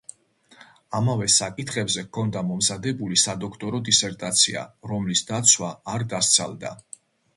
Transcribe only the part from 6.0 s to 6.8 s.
დასცალდა.